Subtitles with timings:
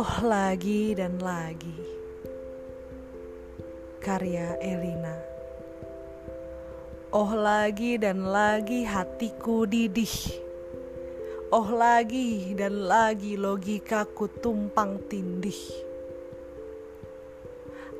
[0.00, 1.76] Oh, lagi dan lagi.
[4.00, 5.12] Karya Elina.
[7.12, 10.40] Oh, lagi dan lagi hatiku didih.
[11.52, 15.68] Oh, lagi dan lagi logikaku tumpang tindih.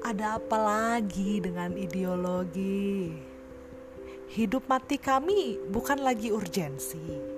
[0.01, 3.13] Ada apa lagi dengan ideologi?
[4.33, 7.30] Hidup mati kami bukan lagi urgensi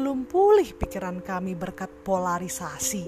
[0.00, 3.04] belum pulih pikiran kami berkat polarisasi.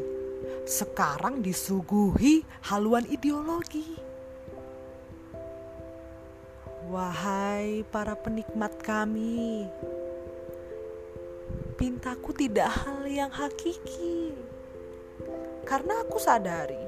[0.69, 3.96] Sekarang disuguhi haluan ideologi.
[6.92, 9.65] Wahai para penikmat kami,
[11.80, 14.37] pintaku tidak hal yang hakiki.
[15.65, 16.84] Karena aku sadari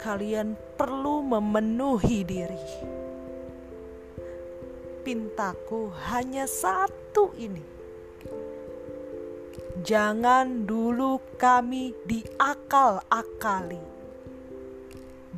[0.00, 2.68] kalian perlu memenuhi diri.
[5.04, 7.79] Pintaku hanya satu ini
[9.80, 13.80] Jangan dulu kami diakal-akali.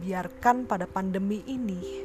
[0.03, 2.03] Biarkan pada pandemi ini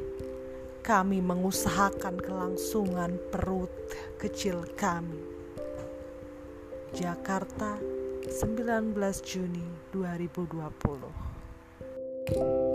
[0.85, 3.73] kami mengusahakan kelangsungan perut
[4.21, 5.17] kecil kami.
[6.93, 7.81] Jakarta,
[8.29, 8.93] 19
[9.25, 12.66] Juni 2020.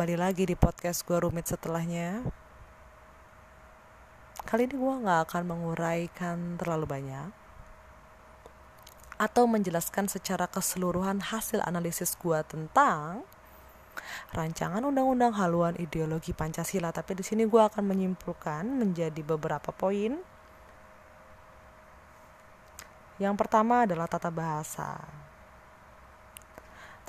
[0.00, 2.24] Kembali lagi di podcast gue rumit setelahnya
[4.48, 7.28] Kali ini gue gak akan menguraikan terlalu banyak
[9.20, 13.28] Atau menjelaskan secara keseluruhan hasil analisis gue tentang
[14.32, 20.16] rancangan undang-undang haluan ideologi Pancasila, tapi di sini gue akan menyimpulkan menjadi beberapa poin.
[23.20, 24.96] Yang pertama adalah tata bahasa.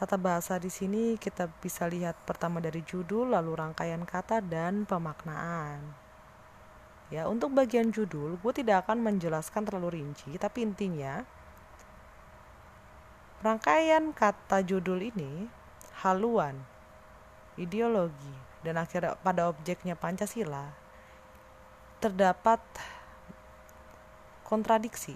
[0.01, 5.77] Tata bahasa di sini kita bisa lihat pertama dari judul, lalu rangkaian kata dan pemaknaan.
[7.13, 11.21] Ya, untuk bagian judul, gue tidak akan menjelaskan terlalu rinci, tapi intinya
[13.45, 15.45] rangkaian kata judul ini
[16.01, 16.57] haluan,
[17.53, 18.33] ideologi,
[18.65, 20.73] dan akhirnya pada objeknya Pancasila
[22.01, 22.57] terdapat
[24.49, 25.13] kontradiksi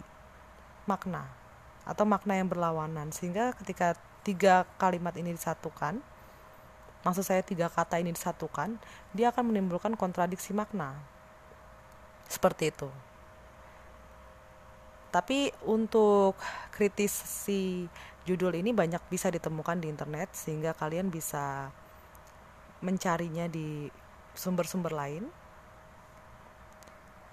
[0.85, 1.25] makna
[1.89, 6.01] atau makna yang berlawanan sehingga ketika tiga kalimat ini disatukan
[7.05, 8.81] maksud saya tiga kata ini disatukan
[9.13, 10.97] dia akan menimbulkan kontradiksi makna.
[12.25, 12.89] Seperti itu.
[15.13, 16.33] Tapi untuk
[16.73, 17.85] kritisi
[18.25, 21.69] judul ini banyak bisa ditemukan di internet sehingga kalian bisa
[22.81, 23.87] mencarinya di
[24.33, 25.29] sumber-sumber lain.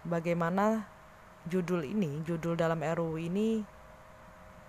[0.05, 0.85] Bagaimana
[1.49, 3.65] judul ini judul dalam RUU ini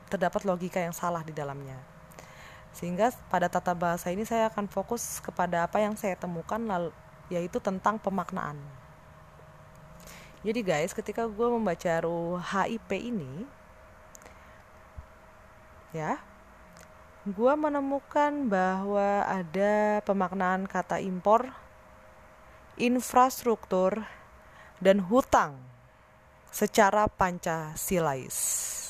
[0.07, 1.92] terdapat logika yang salah di dalamnya
[2.73, 6.89] sehingga pada tata bahasa ini saya akan fokus kepada apa yang saya temukan lalu
[7.31, 8.59] yaitu tentang pemaknaan.
[10.43, 13.47] Jadi guys, ketika gue membaca RUU HIP ini,
[15.95, 16.19] ya,
[17.23, 21.55] gue menemukan bahwa ada pemaknaan kata impor,
[22.75, 24.03] infrastruktur,
[24.83, 25.55] dan hutang
[26.51, 28.82] secara Pancasilais.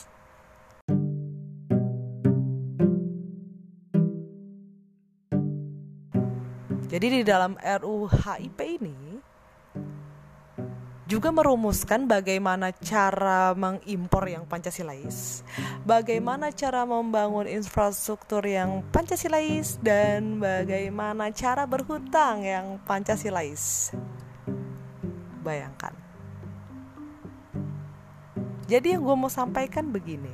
[6.94, 9.18] Jadi di dalam RUU HIP ini
[11.09, 15.42] juga merumuskan bagaimana cara mengimpor yang Pancasilais,
[15.82, 23.90] bagaimana cara membangun infrastruktur yang Pancasilais, dan bagaimana cara berhutang yang Pancasilais.
[25.42, 25.98] Bayangkan.
[28.70, 30.34] Jadi yang gue mau sampaikan begini,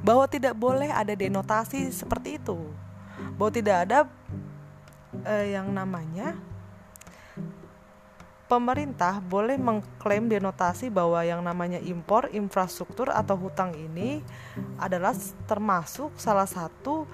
[0.00, 2.58] bahwa tidak boleh ada denotasi seperti itu,
[3.36, 4.08] bahwa tidak ada
[5.26, 6.38] eh, yang namanya
[8.50, 14.26] pemerintah boleh mengklaim denotasi bahwa yang namanya impor infrastruktur atau hutang ini
[14.74, 15.14] adalah
[15.46, 17.06] termasuk salah satu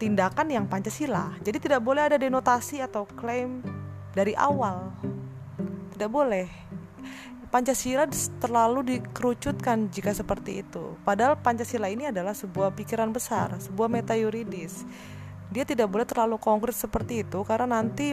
[0.00, 1.36] tindakan yang Pancasila.
[1.44, 3.60] Jadi tidak boleh ada denotasi atau klaim
[4.16, 4.88] dari awal.
[5.92, 6.48] Tidak boleh.
[7.52, 8.08] Pancasila
[8.40, 10.96] terlalu dikerucutkan jika seperti itu.
[11.04, 14.88] Padahal Pancasila ini adalah sebuah pikiran besar, sebuah meta yuridis
[15.48, 18.12] dia tidak boleh terlalu konkret seperti itu karena nanti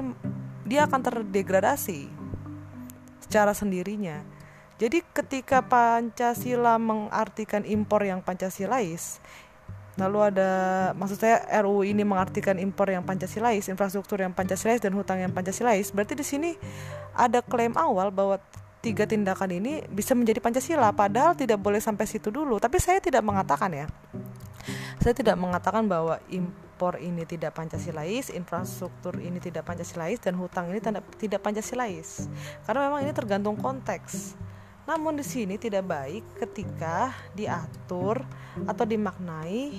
[0.65, 2.07] dia akan terdegradasi
[3.21, 4.23] secara sendirinya.
[4.75, 9.23] Jadi ketika Pancasila mengartikan impor yang Pancasilais,
[9.95, 10.51] lalu ada
[10.99, 15.95] maksud saya RUU ini mengartikan impor yang Pancasilais, infrastruktur yang Pancasilais dan hutang yang Pancasilais,
[15.95, 16.51] berarti di sini
[17.15, 18.35] ada klaim awal bahwa
[18.83, 22.59] tiga tindakan ini bisa menjadi Pancasila padahal tidak boleh sampai situ dulu.
[22.59, 23.87] Tapi saya tidak mengatakan ya.
[24.99, 26.64] Saya tidak mengatakan bahwa impor
[26.99, 30.83] ini tidak Pancasilais, infrastruktur ini tidak Pancasilais dan hutang ini
[31.15, 32.27] tidak Pancasilais.
[32.67, 34.35] Karena memang ini tergantung konteks.
[34.85, 38.21] Namun di sini tidak baik ketika diatur
[38.69, 39.73] atau dimaknai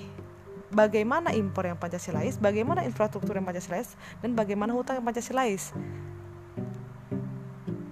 [0.72, 3.94] bagaimana impor yang Pancasilais, bagaimana infrastruktur yang Pancasilais
[4.25, 5.70] dan bagaimana hutang yang Pancasilais.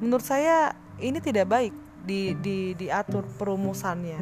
[0.02, 1.72] Menurut saya ini tidak baik
[2.04, 4.20] di, di diatur perumusannya.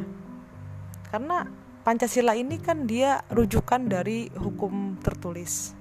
[1.09, 5.75] Karena Pancasila ini kan dia rujukan dari hukum tertulis.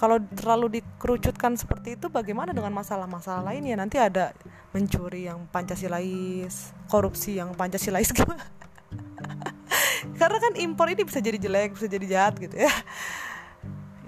[0.00, 3.76] Kalau terlalu dikerucutkan seperti itu, bagaimana dengan masalah-masalah lainnya?
[3.76, 4.32] Nanti ada
[4.72, 8.40] mencuri yang Pancasilais, korupsi yang Pancasilais gimana?
[10.20, 12.72] Karena kan impor ini bisa jadi jelek, bisa jadi jahat gitu ya.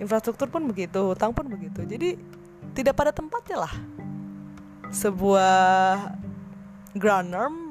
[0.01, 1.85] Infrastruktur pun begitu, hutang pun begitu.
[1.85, 2.17] Jadi
[2.73, 3.75] tidak pada tempatnya lah.
[4.89, 6.09] Sebuah
[6.97, 7.62] ground norm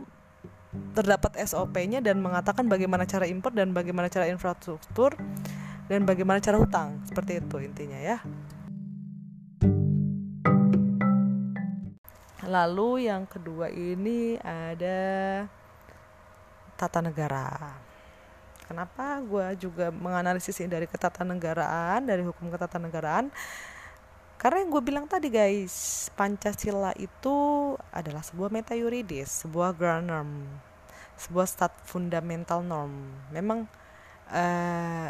[0.95, 5.15] terdapat SOP-nya dan mengatakan bagaimana cara impor dan bagaimana cara infrastruktur
[5.91, 7.03] dan bagaimana cara hutang.
[7.03, 8.17] Seperti itu intinya ya.
[12.47, 14.99] Lalu yang kedua ini ada
[16.75, 17.77] tata negara.
[18.67, 23.27] Kenapa gue juga menganalisis ini dari ketatanegaraan dari hukum ketatanegaraan
[24.41, 27.35] karena yang gue bilang tadi guys, Pancasila itu
[27.93, 30.31] adalah sebuah meta yuridis, sebuah ground norm,
[31.13, 33.05] sebuah stat fundamental norm.
[33.29, 33.69] Memang
[34.33, 35.09] uh,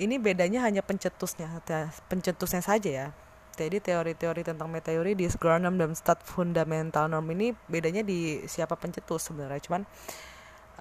[0.00, 1.52] ini bedanya hanya pencetusnya,
[2.08, 3.08] pencetusnya saja ya.
[3.60, 8.72] Jadi teori-teori tentang meta yuridis, ground norm dan stat fundamental norm ini bedanya di siapa
[8.80, 9.60] pencetus sebenarnya.
[9.60, 10.31] Cuman uh,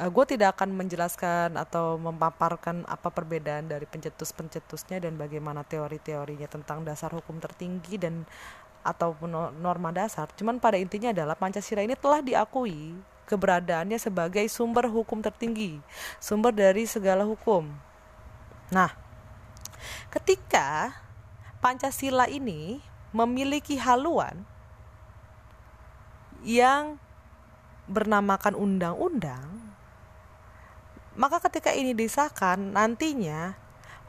[0.01, 6.81] eh, gue tidak akan menjelaskan atau memaparkan apa perbedaan dari pencetus-pencetusnya dan bagaimana teori-teorinya tentang
[6.81, 8.25] dasar hukum tertinggi dan
[8.81, 10.25] ataupun norma dasar.
[10.33, 12.97] Cuman pada intinya adalah Pancasila ini telah diakui
[13.29, 15.77] keberadaannya sebagai sumber hukum tertinggi,
[16.17, 17.69] sumber dari segala hukum.
[18.73, 18.91] Nah,
[20.09, 20.97] ketika
[21.61, 22.81] Pancasila ini
[23.13, 24.43] memiliki haluan
[26.41, 26.97] yang
[27.85, 29.60] bernamakan undang-undang
[31.15, 33.55] maka ketika ini disahkan nantinya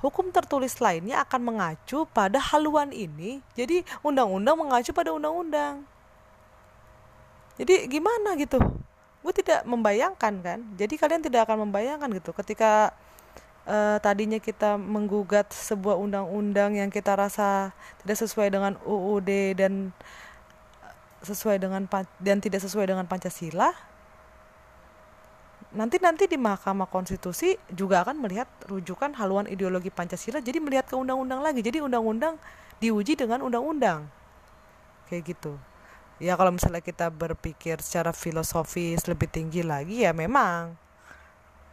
[0.03, 3.39] hukum tertulis lainnya akan mengacu pada haluan ini.
[3.55, 5.87] Jadi undang-undang mengacu pada undang-undang.
[7.57, 8.59] Jadi gimana gitu?
[9.23, 10.59] Gue tidak membayangkan kan.
[10.75, 12.91] Jadi kalian tidak akan membayangkan gitu ketika
[13.67, 17.71] uh, tadinya kita menggugat sebuah undang-undang yang kita rasa
[18.03, 19.95] tidak sesuai dengan UUD dan
[21.23, 21.87] sesuai dengan
[22.19, 23.71] dan tidak sesuai dengan Pancasila
[25.73, 30.95] nanti nanti di Mahkamah Konstitusi juga akan melihat rujukan haluan ideologi Pancasila jadi melihat ke
[30.97, 31.65] undang-undang lagi.
[31.65, 32.37] Jadi undang-undang
[32.77, 34.05] diuji dengan undang-undang.
[35.09, 35.57] Kayak gitu.
[36.23, 40.77] Ya kalau misalnya kita berpikir secara filosofis lebih tinggi lagi ya memang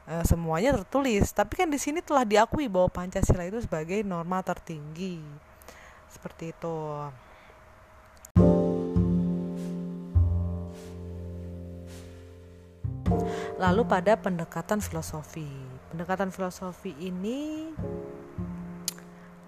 [0.07, 1.35] eh, semuanya tertulis.
[1.35, 5.19] Tapi kan di sini telah diakui bahwa Pancasila itu sebagai norma tertinggi.
[6.09, 6.77] Seperti itu
[13.59, 15.43] Lalu pada pendekatan filosofi,
[15.91, 17.67] pendekatan filosofi ini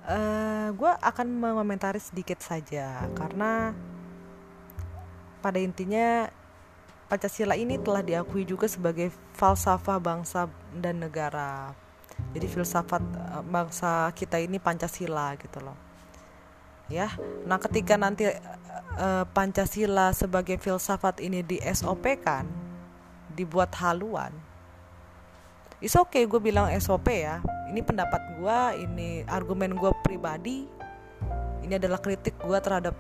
[0.04, 3.72] uh, eh, gue akan mengomentari sedikit saja karena
[5.40, 6.28] pada intinya
[7.12, 11.75] Pancasila ini telah diakui juga sebagai falsafah bangsa dan negara.
[12.32, 15.75] Jadi filsafat eh, bangsa kita ini Pancasila gitu loh.
[16.91, 17.12] Ya.
[17.48, 22.44] Nah, ketika nanti uh, Pancasila sebagai filsafat ini di SOP kan,
[23.34, 24.32] dibuat haluan.
[25.82, 27.42] Is okay, gue bilang SOP ya.
[27.74, 30.70] Ini pendapat gue, ini argumen gue pribadi.
[31.66, 32.94] Ini adalah kritik gue terhadap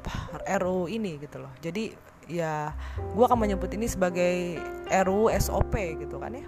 [0.47, 1.53] RUU ini gitu loh.
[1.61, 1.93] Jadi
[2.25, 4.57] ya gue akan menyebut ini sebagai
[4.89, 6.45] RUU SOP gitu kan ya.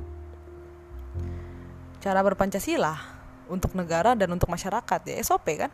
[2.02, 2.98] Cara berpancasila
[3.52, 5.72] untuk negara dan untuk masyarakat ya SOP kan.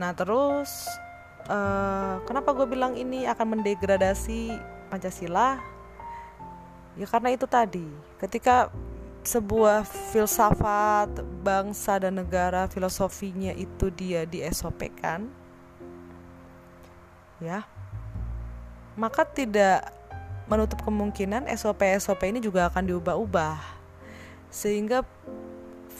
[0.00, 0.88] Nah terus
[1.52, 4.56] uh, kenapa gue bilang ini akan mendegradasi
[4.86, 5.58] Pancasila
[6.96, 7.84] Ya karena itu tadi,
[8.18, 8.72] ketika
[9.26, 15.26] sebuah filsafat bangsa dan negara filosofinya itu dia di SOP kan
[17.42, 17.66] ya
[18.94, 19.92] maka tidak
[20.46, 23.58] menutup kemungkinan SOP-SOP ini juga akan diubah-ubah.
[24.48, 25.02] Sehingga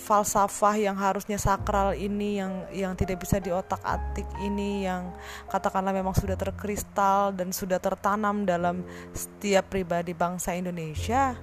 [0.07, 5.11] falsafah yang harusnya sakral ini yang yang tidak bisa diotak-atik ini yang
[5.51, 11.35] katakanlah memang sudah terkristal dan sudah tertanam dalam setiap pribadi bangsa Indonesia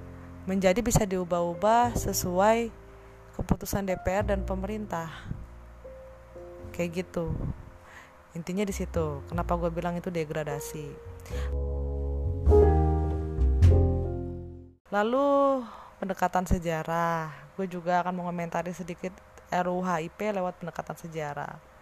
[0.48, 2.72] menjadi bisa diubah-ubah sesuai
[3.36, 5.12] keputusan DPR dan pemerintah.
[6.72, 7.36] Kayak gitu.
[8.34, 9.22] Intinya di situ.
[9.28, 10.88] Kenapa gue bilang itu degradasi?
[14.90, 15.28] Lalu
[16.02, 19.14] pendekatan sejarah gue juga akan mengomentari sedikit
[19.54, 21.74] RUU HIP lewat pendekatan sejarah.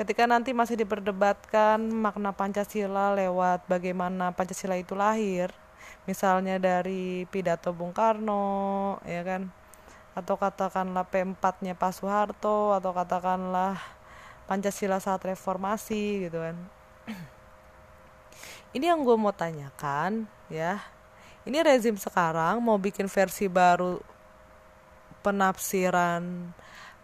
[0.00, 5.52] Ketika nanti masih diperdebatkan makna Pancasila lewat bagaimana Pancasila itu lahir,
[6.08, 9.52] misalnya dari pidato Bung Karno, ya kan,
[10.16, 13.76] atau katakanlah P4-nya Pak Soeharto, atau katakanlah
[14.48, 16.56] Pancasila saat reformasi, gitu kan.
[18.76, 20.80] Ini yang gue mau tanyakan, ya.
[21.44, 24.00] Ini rezim sekarang mau bikin versi baru
[25.20, 26.52] penafsiran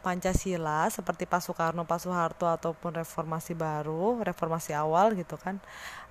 [0.07, 5.59] Pancasila seperti Pak Soekarno, Pak Soeharto ataupun reformasi baru, reformasi awal gitu kan.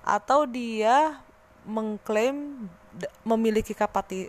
[0.04, 1.16] Atau dia
[1.64, 2.68] mengklaim
[3.24, 3.72] memiliki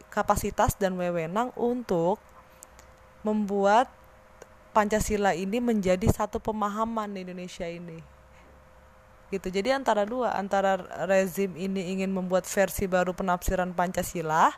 [0.08, 2.16] kapasitas dan wewenang untuk
[3.28, 3.92] membuat
[4.72, 8.00] Pancasila ini menjadi satu pemahaman di Indonesia ini.
[9.28, 9.52] Gitu.
[9.52, 14.56] Jadi antara dua, antara rezim ini ingin membuat versi baru penafsiran Pancasila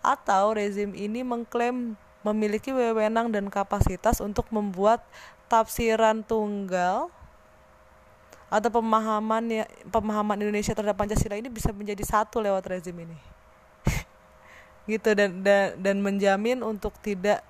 [0.00, 5.06] atau rezim ini mengklaim memiliki wewenang dan kapasitas untuk membuat
[5.46, 7.06] tafsiran tunggal
[8.46, 13.18] atau pemahaman ya, pemahaman Indonesia terhadap Pancasila ini bisa menjadi satu lewat rezim ini.
[14.90, 17.42] Gitu dan, dan dan menjamin untuk tidak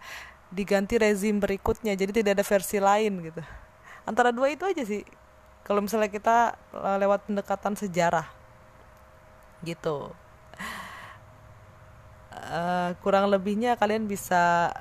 [0.48, 3.42] diganti rezim berikutnya jadi tidak ada versi lain gitu.
[4.08, 5.04] Antara dua itu aja sih
[5.66, 6.56] kalau misalnya kita
[7.00, 8.28] lewat pendekatan sejarah.
[9.64, 10.25] Gitu
[12.36, 14.72] uh, kurang lebihnya kalian bisa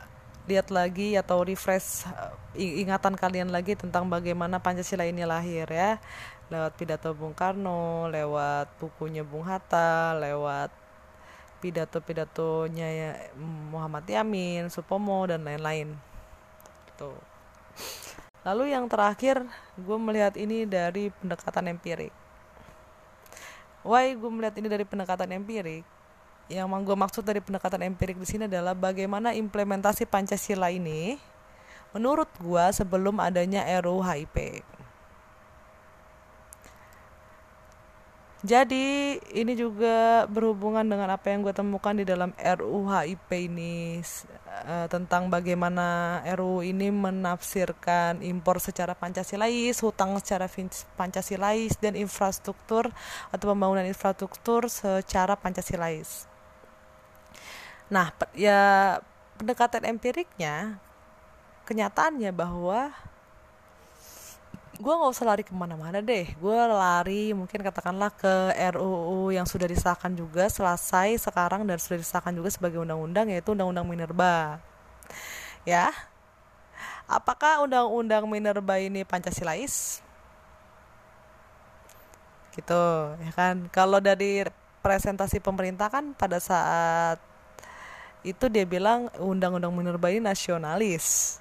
[0.46, 5.98] lihat lagi atau refresh uh, ingatan kalian lagi tentang bagaimana Pancasila ini lahir ya
[6.50, 10.70] lewat pidato Bung Karno, lewat bukunya Bung Hatta, lewat
[11.58, 13.12] pidato-pidatonya ya
[13.74, 15.98] Muhammad Yamin, Supomo dan lain-lain.
[17.02, 17.18] Tuh.
[18.46, 19.42] Lalu yang terakhir,
[19.74, 22.14] gue melihat ini dari pendekatan empirik.
[23.82, 25.82] Why gue melihat ini dari pendekatan empirik?
[26.46, 31.18] Yang gue maksud dari pendekatan empirik di sini adalah bagaimana implementasi Pancasila ini
[31.96, 34.62] menurut gue sebelum adanya RUU HIP.
[38.46, 44.06] Jadi ini juga berhubungan dengan apa yang gue temukan di dalam RUU HIP ini
[44.70, 50.46] uh, tentang bagaimana RUU ini menafsirkan impor secara Pancasilais, hutang secara
[50.94, 52.94] Pancasilais dan infrastruktur
[53.34, 56.35] atau pembangunan infrastruktur secara Pancasilais.
[57.86, 58.98] Nah, ya
[59.38, 60.82] pendekatan empiriknya,
[61.70, 62.90] kenyataannya bahwa
[64.76, 66.28] gue nggak usah lari ke mana-mana deh.
[66.36, 72.36] Gue lari mungkin katakanlah ke RUU yang sudah disahkan juga selesai sekarang dan sudah disahkan
[72.36, 74.60] juga sebagai undang-undang yaitu undang-undang minerba.
[75.64, 75.94] Ya.
[77.06, 80.02] Apakah undang-undang minerba ini pancasilais?
[82.52, 82.84] Gitu
[83.22, 83.70] ya kan?
[83.70, 84.44] Kalau dari
[84.82, 87.18] presentasi pemerintah kan pada saat
[88.26, 91.38] itu dia bilang undang-undang minerba ini nasionalis.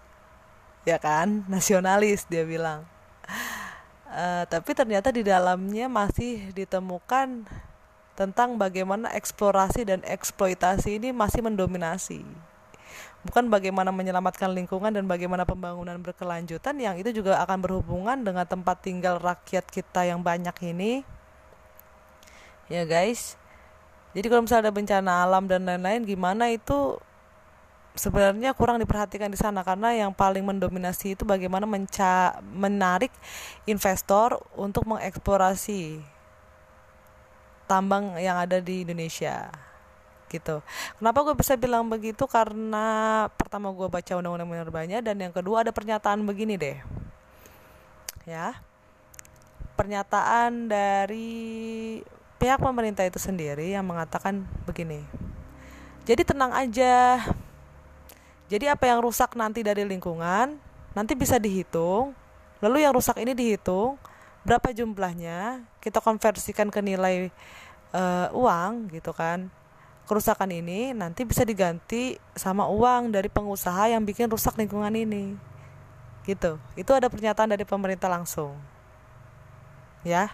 [0.84, 1.40] Ya kan?
[1.48, 2.84] Nasionalis dia bilang.
[4.04, 7.48] Uh, tapi ternyata di dalamnya masih ditemukan
[8.14, 12.20] tentang bagaimana eksplorasi dan eksploitasi ini masih mendominasi.
[13.24, 18.84] Bukan bagaimana menyelamatkan lingkungan dan bagaimana pembangunan berkelanjutan yang itu juga akan berhubungan dengan tempat
[18.84, 21.00] tinggal rakyat kita yang banyak ini.
[22.68, 23.40] Ya guys
[24.14, 26.96] jadi kalau misalnya ada bencana alam dan lain-lain gimana itu
[27.94, 33.10] sebenarnya kurang diperhatikan di sana karena yang paling mendominasi itu bagaimana menca menarik
[33.70, 36.02] investor untuk mengeksplorasi
[37.70, 39.48] tambang yang ada di Indonesia
[40.28, 40.58] gitu.
[40.98, 42.26] Kenapa gue bisa bilang begitu?
[42.26, 46.74] Karena pertama gue baca undang-undang minerbanya dan yang kedua ada pernyataan begini deh,
[48.26, 48.58] ya
[49.74, 51.98] pernyataan dari
[52.44, 55.00] pihak pemerintah itu sendiri yang mengatakan begini.
[56.04, 57.24] Jadi tenang aja.
[58.52, 60.60] Jadi apa yang rusak nanti dari lingkungan
[60.92, 62.12] nanti bisa dihitung.
[62.60, 63.96] Lalu yang rusak ini dihitung
[64.44, 67.32] berapa jumlahnya, kita konversikan ke nilai
[67.96, 69.48] uh, uang gitu kan.
[70.04, 75.32] Kerusakan ini nanti bisa diganti sama uang dari pengusaha yang bikin rusak lingkungan ini.
[76.28, 76.60] Gitu.
[76.76, 78.52] Itu ada pernyataan dari pemerintah langsung.
[80.04, 80.28] Ya.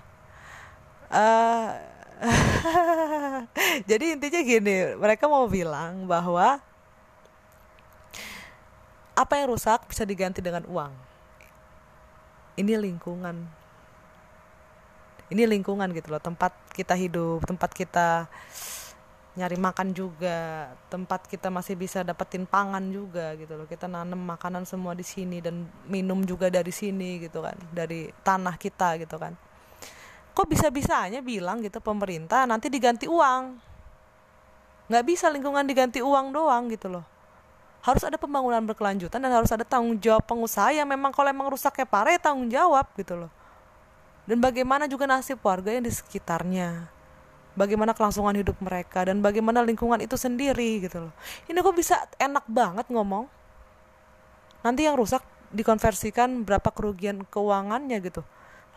[1.07, 2.00] Uh,
[3.91, 6.61] jadi intinya gini mereka mau bilang bahwa
[9.17, 10.93] apa yang rusak bisa diganti dengan uang.
[12.57, 13.37] Ini lingkungan.
[15.31, 18.27] Ini lingkungan gitu loh tempat kita hidup tempat kita
[19.39, 23.69] nyari makan juga tempat kita masih bisa dapetin pangan juga gitu loh.
[23.69, 28.57] Kita nanam makanan semua di sini dan minum juga dari sini gitu kan dari tanah
[28.61, 29.37] kita gitu kan
[30.31, 33.59] kok bisa-bisanya bilang gitu pemerintah nanti diganti uang.
[34.91, 37.07] Nggak bisa lingkungan diganti uang doang gitu loh.
[37.81, 41.87] Harus ada pembangunan berkelanjutan dan harus ada tanggung jawab pengusaha yang memang kalau emang rusaknya
[41.89, 43.31] parah ya tanggung jawab gitu loh.
[44.29, 46.91] Dan bagaimana juga nasib warga yang di sekitarnya.
[47.57, 51.13] Bagaimana kelangsungan hidup mereka dan bagaimana lingkungan itu sendiri gitu loh.
[51.51, 53.27] Ini kok bisa enak banget ngomong?
[54.61, 58.23] Nanti yang rusak dikonversikan berapa kerugian keuangannya gitu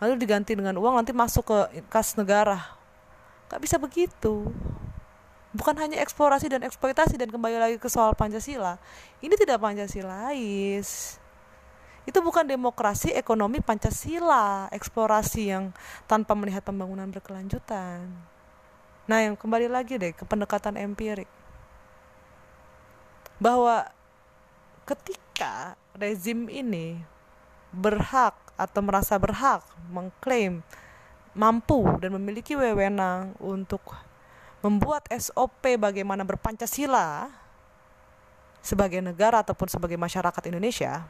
[0.03, 1.57] lalu diganti dengan uang nanti masuk ke
[1.87, 2.59] kas negara.
[3.47, 4.51] Gak bisa begitu.
[5.55, 8.75] Bukan hanya eksplorasi dan eksploitasi dan kembali lagi ke soal Pancasila.
[9.23, 11.15] Ini tidak Pancasilais.
[12.03, 14.67] Itu bukan demokrasi ekonomi Pancasila.
[14.75, 15.71] Eksplorasi yang
[16.03, 18.11] tanpa melihat pembangunan berkelanjutan.
[19.07, 21.31] Nah yang kembali lagi deh ke pendekatan empirik.
[23.39, 23.87] Bahwa
[24.83, 26.99] ketika rezim ini
[27.71, 30.61] berhak atau merasa berhak mengklaim
[31.33, 33.81] mampu dan memiliki wewenang untuk
[34.61, 37.27] membuat SOP bagaimana berpancasila
[38.63, 41.03] sebagai negara ataupun sebagai masyarakat Indonesia,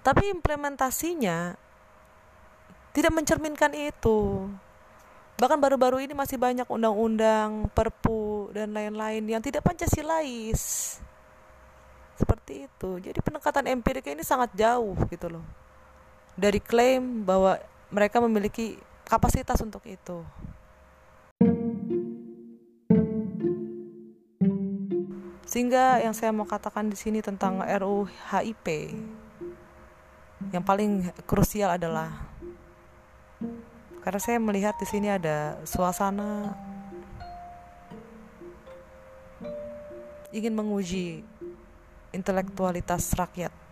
[0.00, 1.52] tapi implementasinya
[2.96, 4.48] tidak mencerminkan itu.
[5.34, 10.96] Bahkan baru-baru ini masih banyak undang-undang, perpu, dan lain-lain yang tidak Pancasilais.
[12.14, 12.90] Seperti itu.
[13.02, 15.63] Jadi pendekatan empiriknya ini sangat jauh gitu loh.
[16.34, 17.62] Dari klaim bahwa
[17.94, 18.74] mereka memiliki
[19.06, 20.26] kapasitas untuk itu.
[25.46, 28.90] Sehingga yang saya mau katakan di sini tentang RUU HIP
[30.50, 32.10] yang paling krusial adalah
[34.02, 36.52] karena saya melihat di sini ada suasana
[40.34, 41.22] ingin menguji
[42.10, 43.63] intelektualitas rakyat.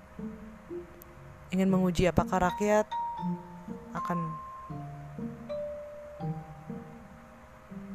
[1.52, 2.88] Ingin menguji apakah rakyat
[3.92, 4.18] akan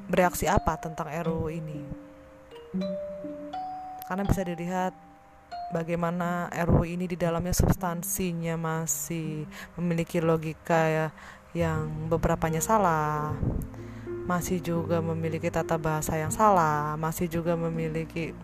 [0.07, 1.81] bereaksi apa tentang RUU ini.
[4.05, 4.93] Karena bisa dilihat
[5.73, 11.07] bagaimana RUU ini di dalamnya substansinya masih memiliki logika ya
[11.57, 13.33] yang beberapanya salah.
[14.29, 16.93] Masih juga memiliki tata bahasa yang salah.
[16.93, 18.37] Masih juga memiliki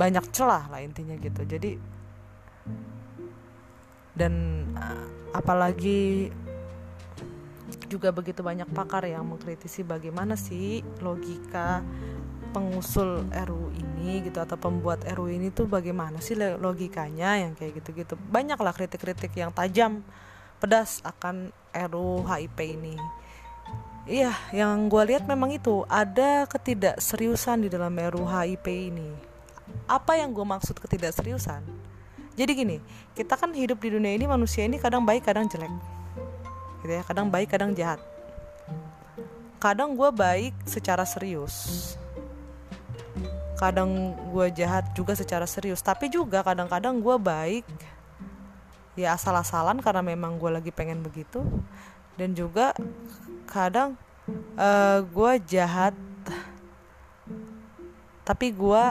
[0.00, 1.44] banyak celah lah intinya gitu.
[1.44, 1.89] Jadi
[4.20, 6.28] dan eh, apalagi
[7.90, 11.82] juga begitu banyak pakar yang mengkritisi bagaimana sih logika
[12.54, 18.14] pengusul RU ini gitu atau pembuat RU ini tuh bagaimana sih logikanya yang kayak gitu-gitu.
[18.30, 20.02] Banyaklah kritik-kritik yang tajam
[20.62, 21.54] pedas akan
[21.90, 22.94] RU HIP ini.
[24.06, 29.10] Iya yang gue lihat memang itu ada ketidakseriusan di dalam RU HIP ini.
[29.86, 31.79] Apa yang gue maksud ketidakseriusan
[32.38, 32.76] jadi gini
[33.14, 35.70] kita kan hidup di dunia ini manusia ini kadang baik kadang jelek.
[36.80, 38.00] Gitu ya kadang baik kadang jahat.
[39.60, 41.96] Kadang gue baik secara serius.
[43.60, 45.84] Kadang gue jahat juga secara serius.
[45.84, 47.66] Tapi juga kadang-kadang gue baik
[48.96, 51.44] ya asal-asalan karena memang gue lagi pengen begitu.
[52.16, 52.72] Dan juga
[53.44, 54.00] kadang
[54.56, 55.92] uh, gue jahat
[58.24, 58.84] tapi gue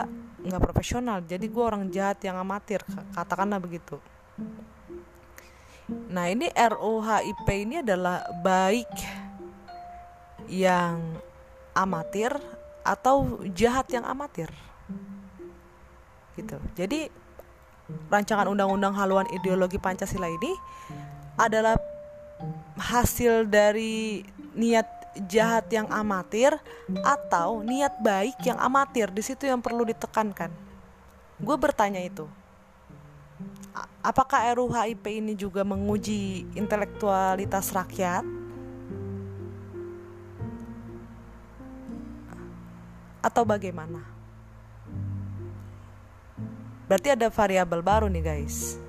[0.44, 1.20] nggak profesional.
[1.24, 2.80] Jadi gue orang jahat yang amatir
[3.12, 4.00] katakanlah begitu.
[6.10, 8.90] Nah ini RUHIP ini adalah baik
[10.50, 11.18] yang
[11.74, 12.34] amatir
[12.86, 14.50] atau jahat yang amatir.
[16.38, 16.56] Gitu.
[16.78, 17.10] Jadi
[18.06, 20.52] rancangan undang-undang haluan ideologi Pancasila ini
[21.34, 21.74] adalah
[22.78, 24.22] hasil dari
[24.54, 26.54] niat jahat yang amatir
[27.02, 29.10] atau niat baik yang amatir?
[29.10, 30.52] Di situ yang perlu ditekankan.
[31.40, 32.28] Gue bertanya itu.
[34.04, 38.24] Apakah RUHIP ini juga menguji intelektualitas rakyat?
[43.20, 44.00] Atau bagaimana?
[46.88, 48.80] Berarti ada variabel baru nih guys.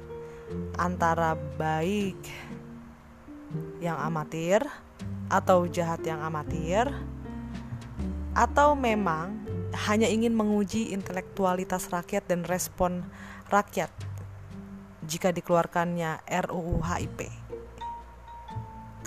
[0.79, 2.17] Antara baik
[3.84, 4.63] yang amatir
[5.31, 6.91] Atau jahat yang amatir
[8.35, 9.39] Atau memang
[9.87, 13.07] hanya ingin menguji intelektualitas rakyat dan respon
[13.47, 13.89] rakyat
[15.07, 17.31] Jika dikeluarkannya RUU HIP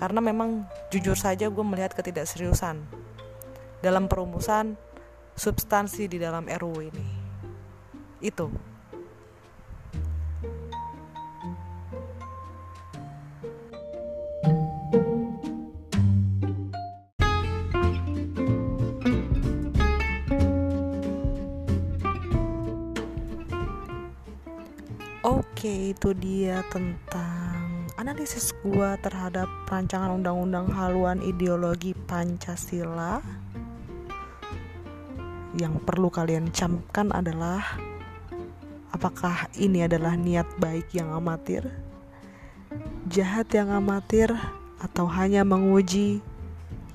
[0.00, 2.80] Karena memang jujur saja gue melihat ketidakseriusan
[3.84, 4.80] Dalam perumusan
[5.34, 7.06] substansi di dalam RUU ini.
[8.22, 8.73] Itu.
[26.04, 33.24] Itu dia tentang analisis gua terhadap rancangan undang-undang haluan ideologi Pancasila.
[35.56, 37.80] Yang perlu kalian camkan adalah
[38.92, 41.72] apakah ini adalah niat baik yang amatir
[43.08, 44.28] jahat yang amatir
[44.84, 46.20] atau hanya menguji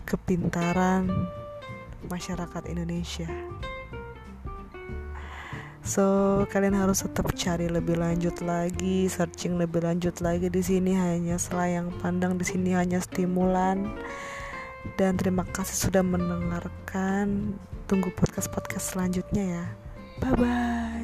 [0.05, 1.09] kepintaran
[2.05, 3.25] masyarakat Indonesia
[5.89, 6.05] So
[6.53, 11.89] kalian harus tetap cari lebih lanjut lagi, searching lebih lanjut lagi di sini hanya selayang
[11.97, 13.97] pandang di sini hanya stimulan.
[15.01, 17.57] Dan terima kasih sudah mendengarkan.
[17.89, 19.65] Tunggu podcast-podcast selanjutnya ya.
[20.21, 20.98] Bye bye.